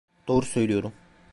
Doğru 0.27 0.45
söylüyorum. 0.45 0.93